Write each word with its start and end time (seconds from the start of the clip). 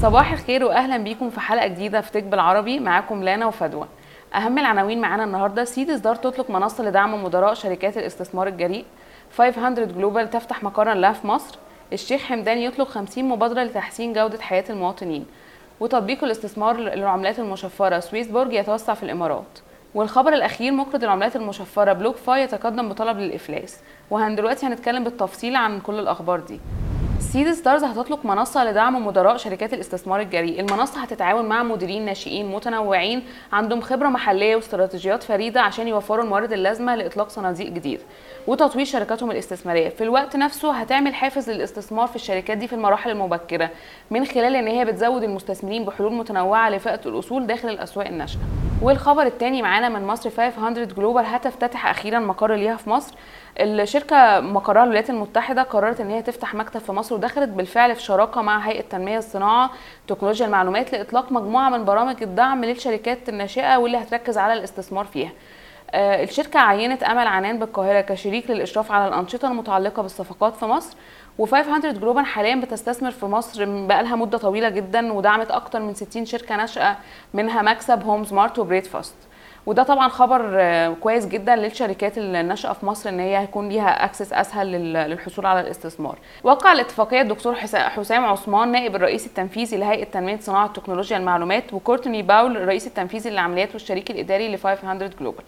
صباح 0.00 0.32
الخير 0.32 0.64
واهلا 0.64 0.96
بيكم 0.96 1.30
في 1.30 1.40
حلقة 1.40 1.66
جديدة 1.66 2.00
في 2.00 2.12
Tech 2.12 2.22
بالعربي 2.22 2.80
معاكم 2.80 3.22
لانا 3.22 3.46
وفدوى. 3.46 3.86
أهم 4.34 4.58
العناوين 4.58 5.00
معانا 5.00 5.24
النهارده. 5.24 5.64
Seedstars 5.64 6.16
تطلق 6.16 6.50
منصة 6.50 6.84
لدعم 6.84 7.24
مدراء 7.24 7.54
شركات 7.54 7.98
الاستثمار 7.98 8.46
الجريء. 8.46 8.84
500 9.38 9.84
Global 9.84 10.30
تفتح 10.30 10.62
مقرا 10.62 10.94
لها 10.94 11.12
في 11.12 11.26
مصر. 11.26 11.58
الشيخ 11.92 12.22
حمدان 12.22 12.58
يطلق 12.58 12.88
50 12.88 13.28
مبادرة 13.28 13.62
لتحسين 13.62 14.12
جودة 14.12 14.40
حياة 14.40 14.64
المواطنين. 14.70 15.26
وتطبيق 15.80 16.24
الاستثمار 16.24 16.76
للعملات 16.76 17.38
المشفرة. 17.38 18.00
SwissBorg 18.00 18.52
يتوسع 18.52 18.94
في 18.94 19.02
الإمارات. 19.02 19.58
والخبر 19.94 20.32
الأخير 20.32 20.72
مقرض 20.72 21.04
العملات 21.04 21.36
المشفرة 21.36 21.92
BlockFi 21.92 22.42
يتقدم 22.42 22.88
بطلب 22.88 23.18
للإفلاس. 23.18 23.80
وإحنا 24.10 24.36
دلوقتي 24.36 24.66
هنتكلم 24.66 25.04
بالتفصيل 25.04 25.56
عن 25.56 25.80
كل 25.80 25.98
الأخبار 25.98 26.40
دي. 26.40 26.60
Seedstars 27.20 27.84
هتطلق 27.84 28.24
منصة 28.24 28.64
لدعم 28.64 29.06
مدراء 29.06 29.36
شركات 29.36 29.74
الاستثمار 29.74 30.20
الجريء، 30.20 30.60
المنصة 30.60 31.00
هتتعاون 31.00 31.44
مع 31.44 31.62
مديرين 31.62 32.04
ناشئين 32.04 32.46
متنوعين 32.46 33.22
عندهم 33.52 33.80
خبرة 33.80 34.08
محلية 34.08 34.56
واستراتيجيات 34.56 35.22
فريدة 35.22 35.60
عشان 35.60 35.88
يوفروا 35.88 36.24
الموارد 36.24 36.52
اللازمة 36.52 36.94
لإطلاق 36.94 37.28
صناديق 37.28 37.68
جديدة 37.68 38.02
وتطوير 38.46 38.84
شركاتهم 38.84 39.30
الاستثمارية، 39.30 39.88
في 39.88 40.04
الوقت 40.04 40.36
نفسه 40.36 40.72
هتعمل 40.72 41.14
حافز 41.14 41.50
للاستثمار 41.50 42.06
في 42.06 42.16
الشركات 42.16 42.58
دي 42.58 42.68
في 42.68 42.72
المراحل 42.72 43.10
المبكرة 43.10 43.70
من 44.10 44.24
خلال 44.24 44.56
إن 44.56 44.66
هي 44.66 44.84
بتزود 44.84 45.22
المستثمرين 45.22 45.84
بحلول 45.84 46.12
متنوعة 46.12 46.70
لفئة 46.70 47.00
الأصول 47.06 47.46
داخل 47.46 47.68
الأسواق 47.68 48.06
الناشئة. 48.06 48.40
والخبر 48.82 49.22
الثاني 49.22 49.62
معانا 49.62 49.88
من 49.88 50.06
مصر 50.06 50.30
500 50.30 50.84
Global 50.84 51.26
هتفتتح 51.26 51.86
أخيرا 51.86 52.18
مقر 52.18 52.54
ليها 52.54 52.76
في 52.76 52.90
مصر. 52.90 53.14
الشركة 53.60 54.40
مقرها 54.40 54.84
الولايات 54.84 55.10
المتحدة 55.10 55.62
قررت 55.62 56.00
إن 56.00 56.10
هي 56.10 56.22
تفتح 56.22 56.54
مكتب 56.54 56.80
في 56.80 56.92
مصر 56.92 57.14
ودخلت 57.14 57.48
بالفعل 57.48 57.94
في 57.94 58.02
شراكة 58.02 58.42
مع 58.42 58.58
هيئة 58.58 58.80
تنمية 58.80 59.18
الصناعة 59.18 59.70
تكنولوجيا 60.08 60.46
المعلومات 60.46 60.92
لإطلاق 60.92 61.32
مجموعة 61.32 61.68
من 61.70 61.84
برامج 61.84 62.22
الدعم 62.22 62.64
للشركات 62.64 63.28
الناشئة 63.28 63.76
واللي 63.76 63.98
هتركز 63.98 64.38
على 64.38 64.52
الاستثمار 64.52 65.04
فيها. 65.04 65.30
الشركة 65.94 66.60
عينت 66.60 67.02
أمل 67.02 67.26
عنان 67.26 67.58
بالقاهرة 67.58 68.00
كشريك 68.00 68.50
للإشراف 68.50 68.92
على 68.92 69.08
الأنشطة 69.08 69.48
المتعلقة 69.48 70.02
بالصفقات 70.02 70.56
في 70.56 70.64
مصر 70.64 70.96
و 71.42 71.86
500 71.86 71.99
Global 71.99 72.26
حاليا 72.26 72.54
بتستثمر 72.56 73.10
في 73.10 73.26
مصر 73.26 73.64
بقالها 73.86 74.16
مدة 74.16 74.38
طويلة 74.38 74.68
جدا 74.68 75.12
ودعمت 75.12 75.50
أكتر 75.50 75.80
من 75.80 75.94
60 75.94 76.26
شركة 76.26 76.56
ناشئة 76.56 76.96
منها 77.34 77.62
MaxAB 77.62 78.24
Homzmart 78.24 78.54
و 78.54 78.58
Breadfast 78.58 79.14
وده 79.66 79.82
طبعا 79.82 80.08
خبر 80.08 80.50
آه، 80.54 80.88
كويس 81.00 81.26
جدا 81.26 81.56
للشركات 81.56 82.18
الناشئة 82.18 82.72
في 82.72 82.86
مصر 82.86 83.08
إن 83.10 83.20
هي 83.20 83.38
هيكون 83.38 83.68
ليها 83.68 84.04
access 84.04 84.32
أسهل 84.32 84.66
للحصول 84.92 85.46
على 85.46 85.60
الاستثمار. 85.60 86.18
وقع 86.44 86.72
الاتفاقية 86.72 87.20
الدكتور 87.20 87.54
حسام 87.54 88.24
عثمان 88.24 88.72
نائب 88.72 88.96
الرئيس 88.96 89.26
التنفيذي 89.26 89.76
لهيئة 89.76 90.04
تنمية 90.04 90.38
صناعة 90.40 90.72
تكنولوجيا 90.72 91.16
المعلومات 91.16 91.74
وكورتني 91.74 92.22
باول 92.22 92.56
الرئيس 92.56 92.86
التنفيذي 92.86 93.30
للعمليات 93.30 93.72
والشريك 93.72 94.10
الإداري 94.10 94.54
ل 94.54 94.58
500 94.58 95.10
Global. 95.20 95.44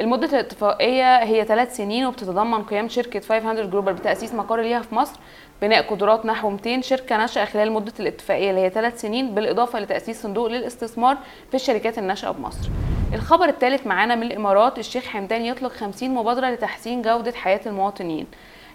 المدة 0.00 0.26
الاتفاقية 0.26 1.22
هي 1.22 1.44
ثلاث 1.44 1.76
سنين 1.76 2.06
وبتتضمن 2.06 2.62
قيام 2.62 2.88
شركة 2.88 3.20
500 3.20 3.62
Global 3.64 3.94
بتأسيس 3.94 4.34
مقر 4.34 4.60
ليها 4.60 4.80
في 4.80 4.94
مصر 4.94 5.20
بناء 5.62 5.82
قدرات 5.90 6.26
نحو 6.26 6.50
200 6.50 6.80
شركة 6.80 7.16
ناشئة 7.16 7.44
خلال 7.44 7.72
مدة 7.72 7.92
الاتفاقية 8.00 8.50
اللي 8.50 8.60
هي 8.60 8.70
ثلاث 8.70 9.00
سنين 9.00 9.34
بالإضافة 9.34 9.78
لتأسيس 9.78 10.22
صندوق 10.22 10.46
للاستثمار 10.46 11.16
في 11.50 11.54
الشركات 11.54 11.98
الناشئة 11.98 12.30
بمصر. 12.30 12.68
الخبر 13.14 13.48
الثالث 13.48 13.86
معانا 13.86 14.14
من 14.14 14.22
الإمارات 14.22 14.78
الشيخ 14.78 15.04
حمدان 15.04 15.42
يطلق 15.44 15.72
50 15.72 16.10
مبادرة 16.10 16.46
لتحسين 16.50 17.02
جودة 17.02 17.32
حياة 17.32 17.60
المواطنين. 17.66 18.26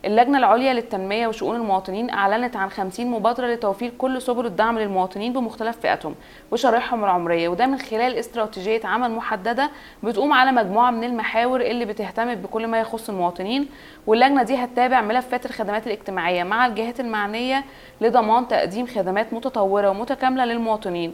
اللجنة 0.06 0.38
العليا 0.38 0.74
للتنمية 0.74 1.28
وشؤون 1.28 1.56
المواطنين 1.56 2.10
أعلنت 2.10 2.56
عن 2.56 2.70
50 2.70 3.08
مبادرة 3.08 3.48
لتوفير 3.48 3.92
كل 3.98 4.22
سبل 4.22 4.46
الدعم 4.46 4.80
للمواطنين 4.80 5.34
بمختلف 5.34 5.78
فئاتهم 5.80 6.16
وشرائحهم 6.52 7.04
العمرية 7.04 7.50
وده 7.50 7.66
من 7.66 7.78
خلال 7.78 8.16
استراتيجية 8.16 8.82
عمل 8.84 9.12
محددة 9.12 9.70
بتقوم 10.04 10.34
على 10.34 10.52
مجموعة 10.52 10.92
من 10.92 11.04
المحاور 11.04 11.62
اللي 11.62 11.86
بتهتم 11.86 12.36
بكل 12.36 12.68
ما 12.68 12.80
يخص 12.80 13.10
المواطنين 13.10 13.70
واللجنة 14.08 14.44
دي 14.44 14.56
هتتابع 14.56 15.02
ملفات 15.02 15.46
الخدمات 15.46 15.88
الاجتماعية 15.88 16.44
مع 16.44 16.66
الجهات 16.66 17.00
المعنية 17.00 17.64
لضمان 18.02 18.48
تقديم 18.48 18.88
خدمات 18.88 19.34
متطورة 19.34 19.90
ومتكاملة 19.90 20.46
للمواطنين 20.46 21.14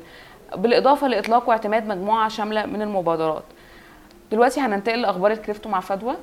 بالإضافة 0.55 1.07
لإطلاق 1.07 1.49
واعتماد 1.49 1.87
مجموعة 1.87 2.29
شاملة 2.29 2.65
من 2.65 2.81
المبادرات. 2.81 3.43
دلوقتي 4.31 4.61
هننتقل 4.61 5.01
لأخبار 5.01 5.31
الكريبتو 5.31 5.69
مع 5.69 5.79
فدوى. 5.79 6.15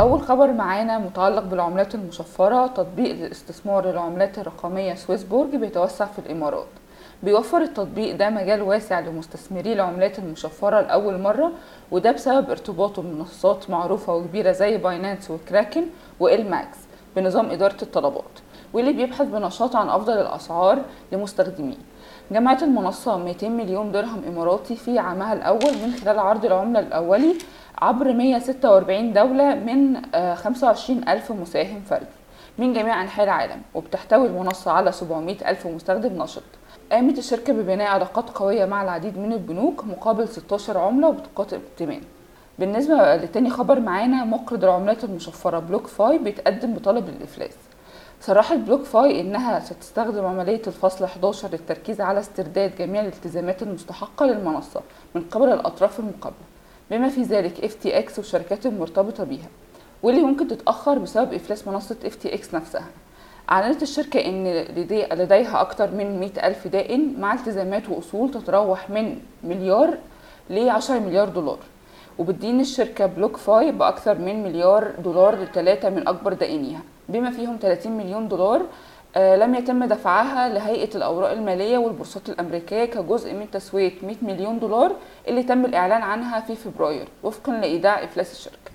أول 0.00 0.22
خبر 0.22 0.52
معانا 0.52 0.98
متعلق 0.98 1.42
بالعملات 1.42 1.94
المشفرة 1.94 2.66
تطبيق 2.66 3.10
الاستثمار 3.10 3.86
للعملات 3.90 4.38
الرقمية 4.38 4.94
SwissBorg 4.94 5.56
بيتوسع 5.56 6.04
في 6.04 6.18
الإمارات. 6.18 6.66
بيوفر 7.22 7.58
التطبيق 7.62 8.16
ده 8.16 8.30
مجال 8.30 8.62
واسع 8.62 9.00
لمستثمري 9.00 9.72
العملات 9.72 10.18
المشفرة 10.18 10.80
لأول 10.80 11.18
مرة 11.18 11.52
وده 11.90 12.12
بسبب 12.12 12.50
ارتباطه 12.50 13.02
بمنصات 13.02 13.70
معروفة 13.70 14.14
وكبيرة 14.14 14.52
زي 14.52 14.76
Binance 14.76 15.30
و 15.30 15.37
Kraken 15.37 15.82
وإل 16.20 16.50
ماكس 16.50 16.78
بنظام 17.16 17.50
إدارة 17.50 17.76
الطلبات. 17.82 18.24
واللي 18.72 18.92
بيبحث 18.92 19.26
بنشاط 19.26 19.76
عن 19.76 19.88
أفضل 19.88 20.12
الأسعار 20.12 20.82
لمستخدميه. 21.12 21.76
جمعت 22.30 22.62
المنصة 22.62 23.16
200 23.16 23.48
مليون 23.48 23.92
درهم 23.92 24.22
إماراتي 24.28 24.76
في 24.76 24.98
عامها 24.98 25.32
الأول 25.32 25.74
من 25.82 25.92
خلال 25.92 26.18
عرض 26.18 26.44
العملة 26.44 26.80
الأولي 26.80 27.34
عبر 27.78 28.12
146 28.12 29.12
دولة 29.12 29.54
من 29.54 29.96
25 30.34 31.08
آه، 31.08 31.12
ألف 31.12 31.32
مساهم 31.32 31.80
فردي 31.80 32.06
من 32.58 32.72
جميع 32.72 33.02
أنحاء 33.02 33.24
العالم 33.24 33.62
وبتحتوي 33.74 34.26
المنصة 34.26 34.70
على 34.70 34.92
700 34.92 35.50
ألف 35.50 35.66
مستخدم 35.66 36.22
نشط. 36.22 36.42
قامت 36.92 37.18
الشركة 37.18 37.52
ببناء 37.52 37.88
علاقات 37.88 38.30
قوية 38.30 38.64
مع 38.64 38.82
العديد 38.82 39.18
من 39.18 39.32
البنوك 39.32 39.84
مقابل 39.84 40.28
16 40.28 40.78
عملة 40.78 41.08
وبطاقات 41.08 41.52
ائتمان. 41.52 42.00
بالنسبة 42.58 43.16
لتاني 43.16 43.50
خبر 43.50 43.80
معانا 43.80 44.24
مقرض 44.24 44.64
العملات 44.64 45.04
المشفرة 45.04 45.58
BlockFi 45.58 46.18
بيتقدم 46.18 46.74
بطلب 46.74 47.08
للإفلاس 47.08 47.54
صرحت 48.20 48.56
BlockFi 48.56 49.20
إنها 49.20 49.60
ستستخدم 49.60 50.24
عملية 50.26 50.62
الفصل 50.66 51.04
11 51.04 51.48
للتركيز 51.52 52.00
على 52.00 52.20
استرداد 52.20 52.76
جميع 52.78 53.00
الالتزامات 53.00 53.62
المستحقة 53.62 54.26
للمنصة 54.26 54.80
من 55.14 55.22
قبل 55.22 55.48
الأطراف 55.48 56.00
المقابلة 56.00 56.38
بما 56.90 57.08
في 57.08 57.22
ذلك 57.22 57.64
FTX 57.64 58.18
والشركات 58.18 58.66
المرتبطة 58.66 59.24
بيها 59.24 59.48
واللي 60.02 60.22
ممكن 60.22 60.48
تتأخر 60.48 60.98
بسبب 60.98 61.32
إفلاس 61.32 61.68
منصة 61.68 61.96
FTX 62.04 62.54
نفسها. 62.54 62.86
أعلنت 63.50 63.82
الشركة 63.82 64.20
إن 64.20 64.44
لديها 65.18 65.60
أكثر 65.60 65.90
من 65.90 66.20
100 66.20 66.46
ألف 66.46 66.66
دائن 66.66 67.20
مع 67.20 67.34
التزامات 67.34 67.88
وأصول 67.88 68.30
تتراوح 68.30 68.90
من 68.90 69.20
مليار 69.44 69.98
ل 70.50 70.68
10 70.68 70.98
مليار 70.98 71.28
دولار 71.28 71.58
وبتدين 72.18 72.60
الشركة 72.60 73.06
BlockFi 73.06 73.72
بأكثر 73.72 74.18
من 74.18 74.42
مليار 74.42 74.90
دولار 75.04 75.34
لثلاثة 75.34 75.90
من 75.90 76.08
أكبر 76.08 76.32
دائنيها. 76.32 76.80
بما 77.12 77.30
فيهم 77.30 77.58
30 77.62 77.92
مليون 77.92 78.28
دولار 78.28 78.62
آه 79.16 79.36
لم 79.36 79.54
يتم 79.54 79.84
دفعها 79.84 80.48
لهيئة 80.48 80.94
الأوراق 80.94 81.30
المالية 81.30 81.78
والبورصات 81.78 82.28
الأمريكية 82.28 82.84
كجزء 82.84 83.34
من 83.34 83.50
تسوية 83.50 83.92
100 84.02 84.16
مليون 84.22 84.58
دولار 84.58 84.92
اللي 85.28 85.42
تم 85.42 85.64
الإعلان 85.64 86.02
عنها 86.02 86.40
في 86.40 86.54
فبراير. 86.54 87.08
وفقا 87.22 87.52
لإيداع 87.52 88.04
إفلاس 88.04 88.32
الشركة. 88.32 88.70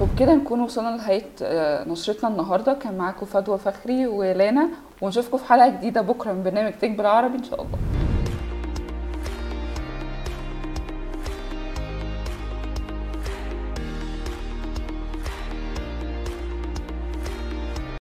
وبكده 0.00 0.34
نكون 0.34 0.60
وصلنا 0.60 0.88
لنهاية 0.88 1.26
آه 1.42 1.88
نشرتنا 1.88 2.30
النهاردة. 2.30 2.72
كان 2.72 2.98
معاكم 2.98 3.26
فدوى 3.26 3.58
فخري 3.58 4.06
ولانا 4.06 4.68
ونشوفكم 5.02 5.38
في 5.38 5.44
حلقة 5.44 5.68
جديدة 5.68 6.00
بكرة 6.00 6.32
من 6.32 6.42
برنامج 6.42 6.72
Tech 6.72 6.90
بالعربي 6.90 7.38
إن 7.38 7.44
شاء 7.44 7.62
الله. 7.62 7.78